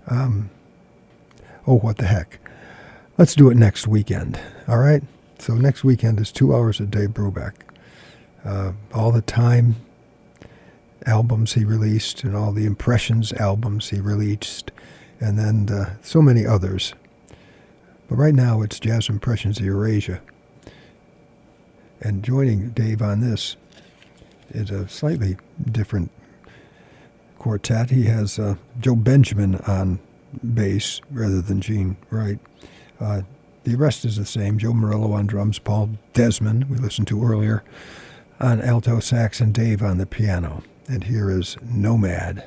Um, 0.09 0.51
oh, 1.67 1.79
what 1.79 1.99
the 1.99 2.07
heck. 2.07 2.39
Let's 3.19 3.35
do 3.35 3.51
it 3.51 3.57
next 3.57 3.87
weekend, 3.87 4.39
all 4.69 4.79
right? 4.79 5.03
So 5.39 5.55
next 5.55 5.85
weekend 5.85 6.21
is 6.21 6.33
two 6.33 6.55
hours 6.55 6.81
a 6.81 6.87
day 6.87 7.07
Brubeck 7.07 7.55
uh, 8.45 8.73
all 8.95 9.11
the 9.11 9.23
time 9.23 9.77
albums 11.05 11.53
he 11.53 11.65
released 11.65 12.25
and 12.25 12.35
all 12.35 12.53
the 12.53 12.67
impressions 12.67 13.33
albums 13.35 13.91
he 13.91 14.01
released, 14.01 14.71
and 15.21 15.39
then 15.39 15.69
uh, 15.71 15.95
so 16.03 16.23
many 16.23 16.47
others. 16.47 16.95
But 18.09 18.17
right 18.17 18.35
now 18.35 18.63
it's 18.63 18.79
Jazz 18.79 19.09
Impressions 19.09 19.59
of 19.59 19.65
Eurasia. 19.65 20.21
And 22.01 22.23
joining 22.23 22.71
Dave 22.71 23.03
on 23.03 23.21
this 23.21 23.57
is 24.51 24.71
a 24.71 24.89
slightly 24.89 25.37
different 25.71 26.11
quartet. 27.39 27.91
He 27.91 28.05
has 28.05 28.39
uh, 28.39 28.57
Joe 28.81 28.95
Benjamin 28.97 29.57
on 29.67 29.99
bass 30.43 31.01
rather 31.11 31.41
than 31.41 31.61
Gene 31.61 31.97
Wright. 32.11 32.39
Uh, 33.01 33.23
the 33.65 33.77
rest 33.77 34.05
is 34.05 34.17
the 34.17 34.27
same. 34.27 34.59
Joe 34.59 34.73
Morello 34.73 35.13
on 35.13 35.27
drums, 35.27 35.59
Paul 35.59 35.91
Desmond, 36.13 36.71
we 36.71 36.77
listened 36.79 37.09
to 37.09 37.25
earlier, 37.25 37.65
on 38.41 38.61
alto 38.61 39.01
sax 39.01 39.41
and 39.41 39.53
Dave 39.53 39.83
on 39.83 39.99
the 39.99 40.07
piano. 40.07 40.63
And 40.89 41.05
here 41.05 41.31
is 41.31 41.57
Nomad. 41.63 42.47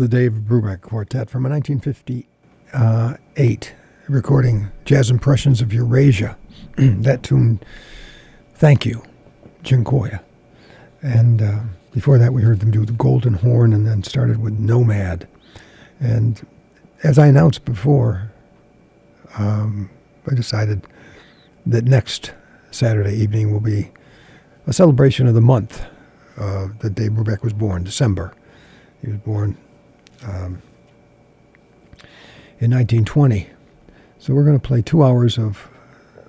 The 0.00 0.08
Dave 0.08 0.32
Brubeck 0.32 0.80
Quartet 0.80 1.28
from 1.28 1.44
a 1.44 1.50
1958 1.50 3.74
recording 4.08 4.70
Jazz 4.86 5.10
Impressions 5.10 5.60
of 5.60 5.74
Eurasia. 5.74 6.38
that 6.76 7.22
tune, 7.22 7.60
Thank 8.54 8.86
You, 8.86 9.02
Dziekuje. 9.62 10.18
And 11.02 11.42
uh, 11.42 11.58
before 11.92 12.16
that, 12.16 12.32
we 12.32 12.40
heard 12.40 12.60
them 12.60 12.70
do 12.70 12.86
the 12.86 12.94
Golden 12.94 13.34
Horn 13.34 13.74
and 13.74 13.86
then 13.86 14.02
started 14.02 14.42
with 14.42 14.58
Nomad. 14.58 15.28
And 16.00 16.46
as 17.02 17.18
I 17.18 17.26
announced 17.26 17.66
before, 17.66 18.32
um, 19.36 19.90
I 20.30 20.34
decided 20.34 20.86
that 21.66 21.84
next 21.84 22.32
Saturday 22.70 23.16
evening 23.16 23.52
will 23.52 23.60
be 23.60 23.90
a 24.66 24.72
celebration 24.72 25.26
of 25.26 25.34
the 25.34 25.42
month 25.42 25.84
uh, 26.38 26.68
that 26.78 26.94
Dave 26.94 27.10
Brubeck 27.10 27.42
was 27.42 27.52
born, 27.52 27.84
December. 27.84 28.32
He 29.02 29.08
was 29.08 29.18
born 29.18 29.58
um, 30.24 30.62
in 32.58 32.70
1920. 32.70 33.48
So 34.18 34.34
we're 34.34 34.44
going 34.44 34.58
to 34.58 34.66
play 34.66 34.82
two 34.82 35.02
hours 35.02 35.38
of 35.38 35.68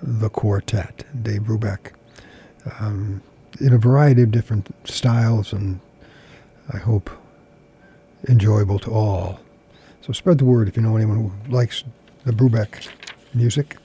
the 0.01 0.29
quartet, 0.29 1.03
Dave 1.21 1.41
Brubeck, 1.41 1.91
um, 2.79 3.21
in 3.59 3.73
a 3.73 3.77
variety 3.77 4.21
of 4.21 4.31
different 4.31 4.73
styles 4.85 5.51
and 5.53 5.79
I 6.73 6.77
hope 6.77 7.09
enjoyable 8.27 8.79
to 8.79 8.91
all. 8.91 9.39
So 10.01 10.13
spread 10.13 10.37
the 10.37 10.45
word 10.45 10.67
if 10.67 10.75
you 10.75 10.83
know 10.83 10.95
anyone 10.95 11.17
who 11.17 11.51
likes 11.51 11.83
the 12.25 12.31
Brubeck 12.31 12.87
music. 13.33 13.77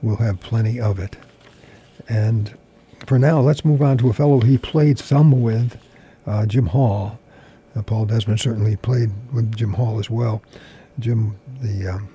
We'll 0.00 0.16
have 0.16 0.40
plenty 0.40 0.80
of 0.80 0.98
it. 0.98 1.16
And 2.08 2.56
for 3.06 3.18
now, 3.18 3.40
let's 3.40 3.64
move 3.64 3.82
on 3.82 3.98
to 3.98 4.08
a 4.08 4.12
fellow 4.12 4.40
he 4.40 4.58
played 4.58 4.98
some 4.98 5.42
with, 5.42 5.78
uh, 6.26 6.46
Jim 6.46 6.66
Hall. 6.66 7.18
Uh, 7.74 7.82
Paul 7.82 8.06
Desmond 8.06 8.40
certainly 8.40 8.76
played 8.76 9.10
with 9.32 9.54
Jim 9.54 9.74
Hall 9.74 9.98
as 9.98 10.10
well. 10.10 10.42
Jim, 10.98 11.38
the 11.60 11.88
um, 11.88 12.08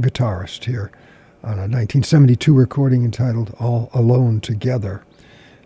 guitarist 0.00 0.64
here, 0.64 0.90
on 1.42 1.58
a 1.58 1.68
1972 1.68 2.54
recording 2.54 3.04
entitled 3.04 3.54
All 3.60 3.90
Alone 3.92 4.40
Together. 4.40 5.04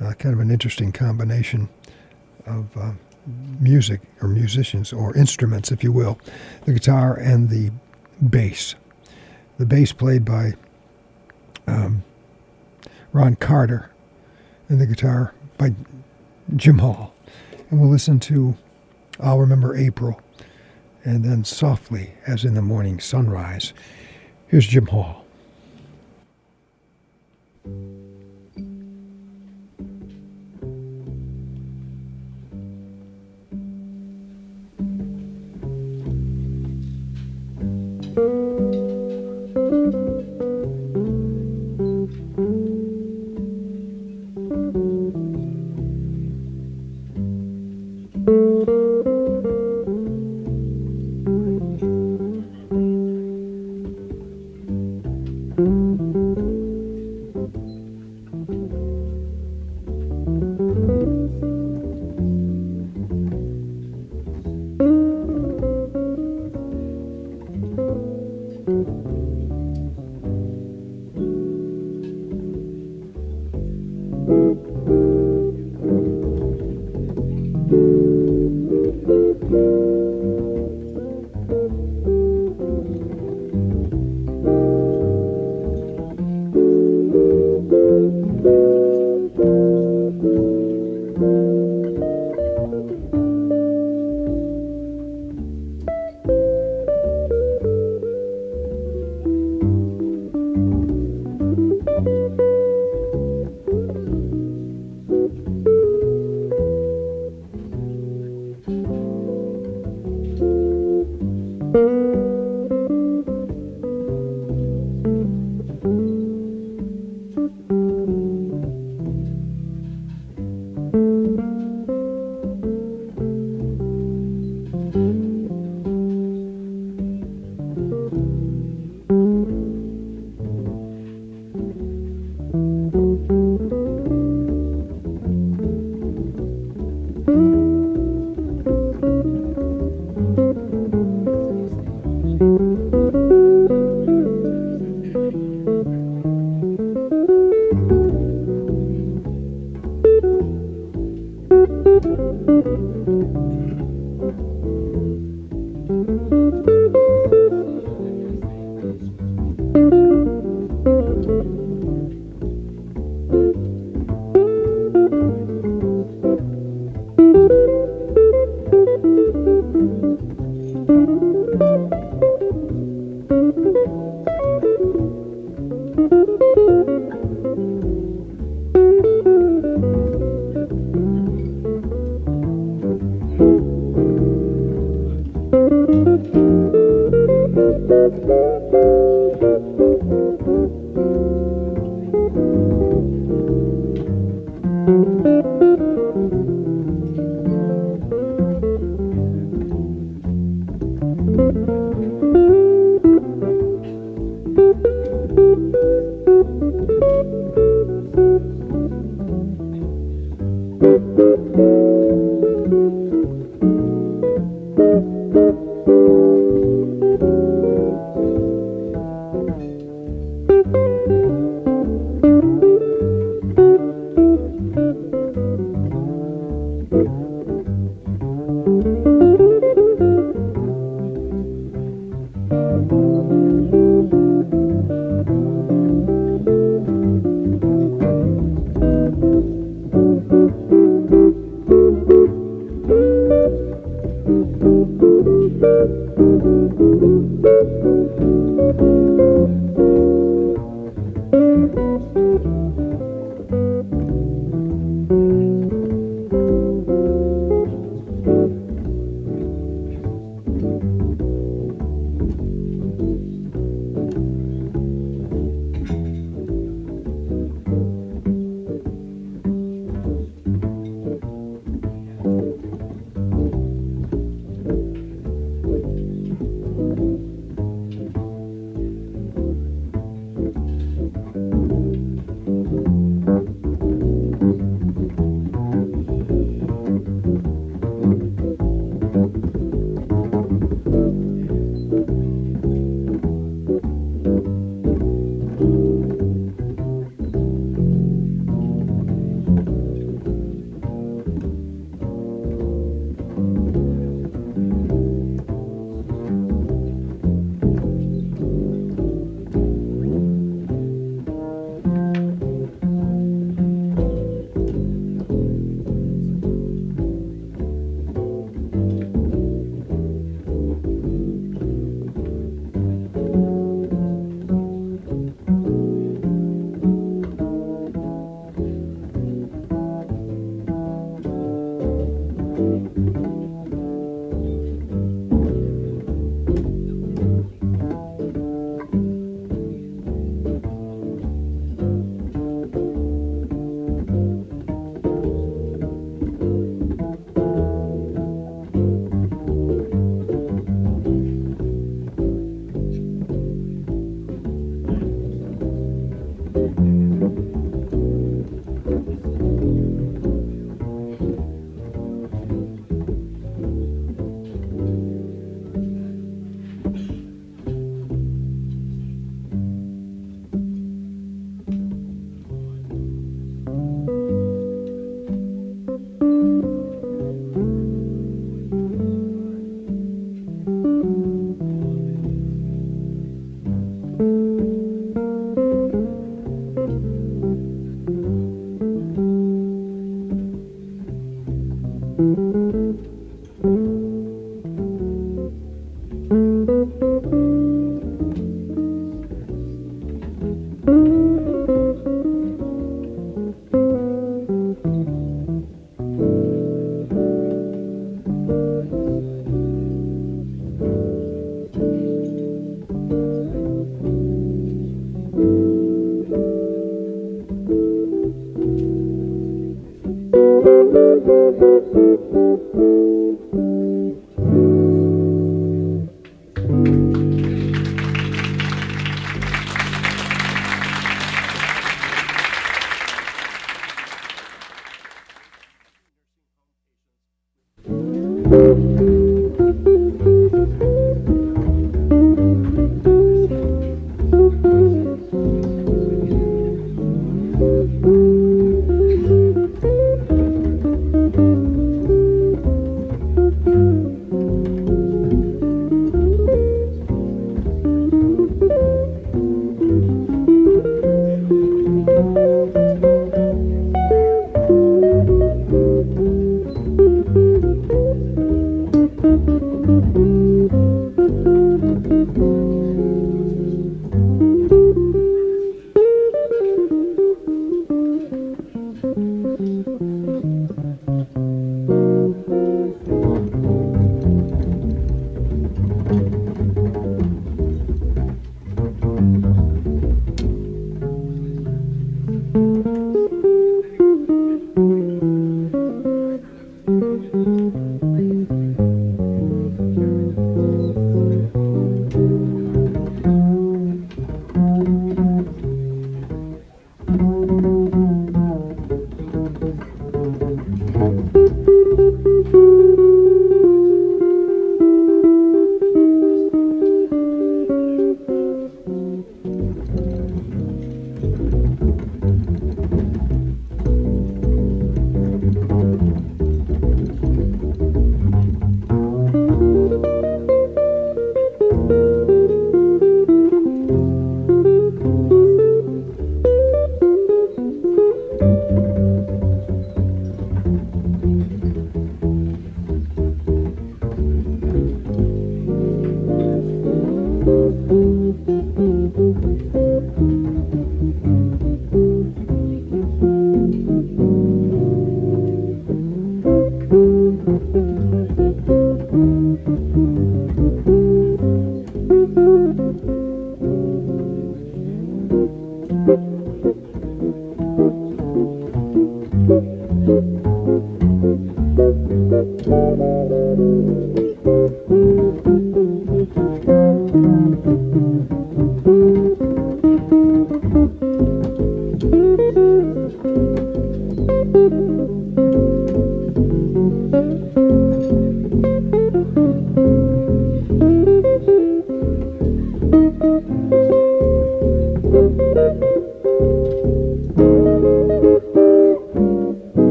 Uh, 0.00 0.12
kind 0.14 0.34
of 0.34 0.40
an 0.40 0.50
interesting 0.50 0.92
combination 0.92 1.68
of 2.46 2.76
uh, 2.76 2.92
music, 3.60 4.00
or 4.20 4.28
musicians, 4.28 4.92
or 4.92 5.16
instruments, 5.16 5.70
if 5.70 5.84
you 5.84 5.92
will. 5.92 6.18
The 6.64 6.72
guitar 6.72 7.14
and 7.14 7.48
the 7.48 7.70
bass. 8.28 8.74
The 9.58 9.66
bass 9.66 9.92
played 9.92 10.24
by 10.24 10.54
um, 11.66 12.02
Ron 13.12 13.36
Carter, 13.36 13.90
and 14.68 14.80
the 14.80 14.86
guitar 14.86 15.34
by 15.58 15.74
Jim 16.56 16.78
Hall. 16.78 17.14
And 17.70 17.80
we'll 17.80 17.90
listen 17.90 18.18
to 18.20 18.56
I'll 19.22 19.38
Remember 19.38 19.76
April, 19.76 20.20
and 21.04 21.24
then 21.24 21.44
Softly 21.44 22.14
as 22.26 22.44
in 22.44 22.54
the 22.54 22.62
Morning 22.62 23.00
Sunrise. 23.00 23.72
Here's 24.46 24.66
Jim 24.66 24.86
Hall. 24.86 25.19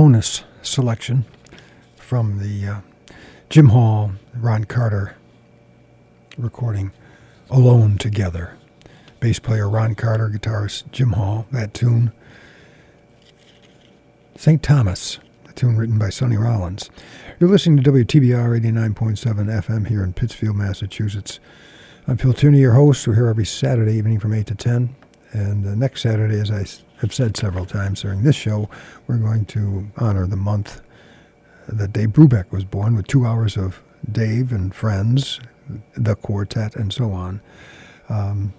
Bonus 0.00 0.44
selection 0.62 1.26
from 1.94 2.38
the 2.38 2.66
uh, 2.66 2.80
Jim 3.50 3.68
Hall, 3.68 4.12
Ron 4.34 4.64
Carter 4.64 5.14
recording 6.38 6.90
Alone 7.50 7.98
Together. 7.98 8.56
Bass 9.20 9.38
player 9.38 9.68
Ron 9.68 9.94
Carter, 9.94 10.30
guitarist 10.30 10.90
Jim 10.90 11.12
Hall, 11.12 11.46
that 11.52 11.74
tune. 11.74 12.12
St. 14.36 14.62
Thomas, 14.62 15.18
a 15.46 15.52
tune 15.52 15.76
written 15.76 15.98
by 15.98 16.08
Sonny 16.08 16.38
Rollins. 16.38 16.88
You're 17.38 17.50
listening 17.50 17.84
to 17.84 17.92
WTBR 17.92 18.58
89.7 18.58 19.18
FM 19.62 19.86
here 19.86 20.02
in 20.02 20.14
Pittsfield, 20.14 20.56
Massachusetts. 20.56 21.40
I'm 22.08 22.16
Phil 22.16 22.32
Tierney, 22.32 22.60
your 22.60 22.72
host. 22.72 23.06
We're 23.06 23.16
here 23.16 23.28
every 23.28 23.44
Saturday 23.44 23.96
evening 23.96 24.18
from 24.18 24.32
8 24.32 24.46
to 24.46 24.54
10. 24.54 24.96
And 25.32 25.66
uh, 25.66 25.74
next 25.74 26.00
Saturday, 26.00 26.40
as 26.40 26.50
I 26.50 26.64
have 27.00 27.12
said 27.14 27.36
several 27.36 27.66
times 27.66 28.02
during 28.02 28.22
this 28.22 28.36
show, 28.36 28.68
we're 29.06 29.16
going 29.16 29.44
to 29.46 29.88
honor 29.96 30.26
the 30.26 30.36
month 30.36 30.80
that 31.66 31.92
Dave 31.92 32.10
Brubeck 32.10 32.50
was 32.50 32.64
born 32.64 32.94
with 32.94 33.06
two 33.06 33.24
hours 33.26 33.56
of 33.56 33.82
Dave 34.10 34.52
and 34.52 34.74
friends, 34.74 35.40
the 35.94 36.14
quartet, 36.16 36.74
and 36.76 36.92
so 36.92 37.12
on. 37.12 37.40
Um, 38.08 38.52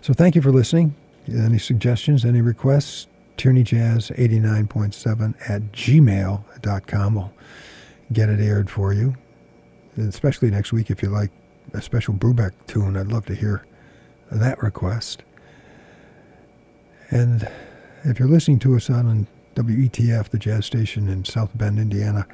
so 0.00 0.12
thank 0.12 0.34
you 0.34 0.42
for 0.42 0.52
listening. 0.52 0.94
Any 1.26 1.58
suggestions, 1.58 2.24
any 2.24 2.40
requests? 2.40 3.06
TierneyJazz89.7 3.36 5.34
at 5.48 5.62
gmail.com. 5.72 7.14
We'll 7.14 7.32
get 8.12 8.28
it 8.28 8.40
aired 8.40 8.68
for 8.68 8.92
you. 8.92 9.14
And 9.96 10.08
especially 10.08 10.50
next 10.50 10.72
week 10.72 10.90
if 10.90 11.02
you 11.02 11.08
like 11.08 11.30
a 11.72 11.80
special 11.80 12.14
Brubeck 12.14 12.52
tune. 12.66 12.96
I'd 12.96 13.08
love 13.08 13.26
to 13.26 13.34
hear 13.34 13.64
that 14.30 14.62
request. 14.62 15.22
And 17.10 17.48
if 18.04 18.18
you're 18.18 18.28
listening 18.28 18.58
to 18.60 18.76
us 18.76 18.88
on 18.90 19.26
WETF, 19.54 20.28
the 20.28 20.38
jazz 20.38 20.66
station 20.66 21.08
in 21.08 21.24
South 21.24 21.56
Bend, 21.56 21.78
Indiana, 21.78 22.26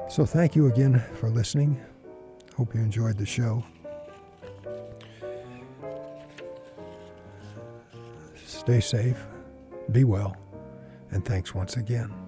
So 0.09 0.25
thank 0.25 0.57
you 0.57 0.67
again 0.67 1.03
for 1.15 1.29
listening. 1.29 1.79
Hope 2.57 2.75
you 2.75 2.81
enjoyed 2.81 3.19
the 3.19 3.27
show. 3.27 3.63
Stay 8.47 8.81
safe, 8.81 9.19
be 9.93 10.05
well, 10.05 10.35
and 11.11 11.25
thanks 11.25 11.55
once 11.55 11.77
again. 11.77 12.26